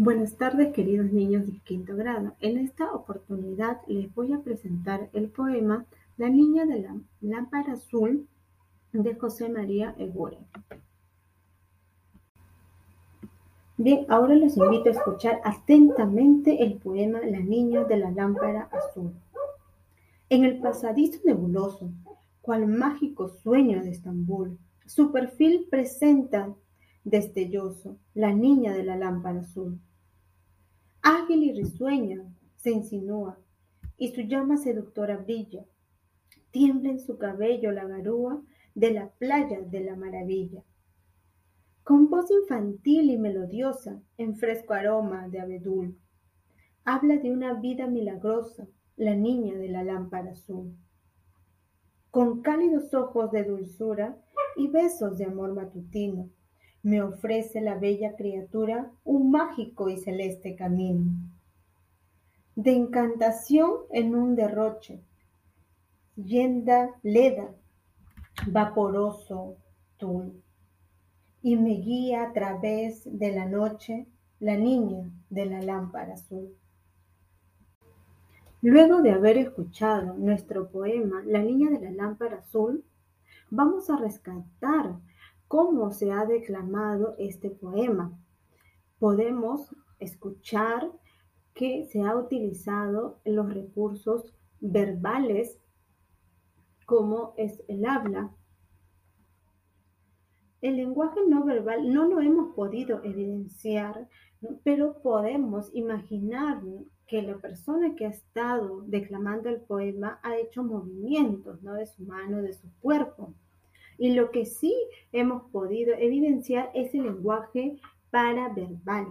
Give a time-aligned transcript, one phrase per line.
[0.00, 2.36] Buenas tardes queridos niños de quinto grado.
[2.38, 5.86] En esta oportunidad les voy a presentar el poema
[6.16, 8.28] La niña de la lámpara azul
[8.92, 10.46] de José María Eguren.
[13.76, 19.14] Bien, ahora los invito a escuchar atentamente el poema La niña de la lámpara azul.
[20.28, 21.90] En el pasadizo nebuloso,
[22.40, 26.54] cual mágico sueño de Estambul, su perfil presenta
[27.02, 29.80] destelloso, la niña de la lámpara azul.
[31.10, 32.22] Ágil y risueña
[32.56, 33.40] se insinúa,
[33.96, 35.64] y su llama seductora brilla.
[36.50, 38.42] Tiembla en su cabello la garúa
[38.74, 40.62] de la playa de la maravilla.
[41.82, 45.98] Con voz infantil y melodiosa, en fresco aroma de abedul,
[46.84, 50.76] habla de una vida milagrosa, la niña de la lámpara azul.
[52.10, 54.22] Con cálidos ojos de dulzura
[54.56, 56.28] y besos de amor matutino,
[56.82, 61.10] me ofrece la bella criatura un mágico y celeste camino
[62.58, 65.00] de encantación en un derroche,
[66.16, 67.54] yenda leda,
[68.48, 69.56] vaporoso
[69.96, 70.42] tul,
[71.40, 74.08] y me guía a través de la noche
[74.40, 76.52] la niña de la lámpara azul.
[78.60, 82.84] Luego de haber escuchado nuestro poema La niña de la lámpara azul,
[83.50, 84.96] vamos a rescatar
[85.48, 88.16] cómo se ha declamado este poema.
[88.98, 90.92] Podemos escuchar
[91.54, 95.58] que se ha utilizado los recursos verbales
[96.86, 98.30] como es el habla.
[100.60, 104.08] El lenguaje no verbal no lo hemos podido evidenciar,
[104.64, 106.62] pero podemos imaginar
[107.06, 111.74] que la persona que ha estado declamando el poema ha hecho movimientos ¿no?
[111.74, 113.34] de su mano, de su cuerpo.
[113.98, 114.74] Y lo que sí
[115.12, 119.08] hemos podido evidenciar es el lenguaje paraverbal,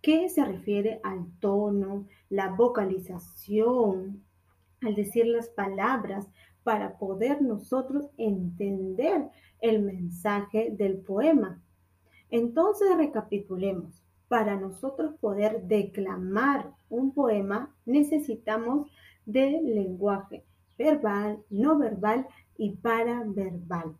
[0.00, 4.24] que se refiere al tono, la vocalización,
[4.80, 6.26] al decir las palabras,
[6.64, 9.28] para poder nosotros entender
[9.60, 11.62] el mensaje del poema.
[12.30, 14.02] Entonces recapitulemos.
[14.28, 18.90] Para nosotros poder declamar un poema necesitamos
[19.26, 20.42] del lenguaje
[20.78, 22.26] verbal, no verbal
[22.56, 23.94] y paraverbal.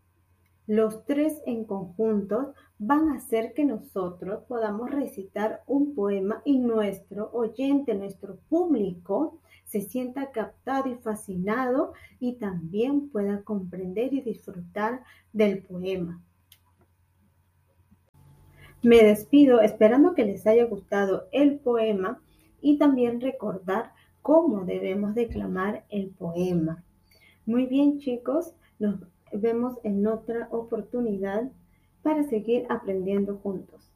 [0.66, 7.30] Los tres en conjunto van a hacer que nosotros podamos recitar un poema y nuestro
[7.32, 15.02] oyente, nuestro público, se sienta captado y fascinado y también pueda comprender y disfrutar
[15.32, 16.22] del poema.
[18.82, 22.20] Me despido esperando que les haya gustado el poema
[22.60, 23.92] y también recordar
[24.22, 26.84] cómo debemos declamar el poema.
[27.46, 29.00] Muy bien chicos, nos
[29.32, 31.50] vemos en otra oportunidad
[32.02, 33.92] para seguir aprendiendo juntos.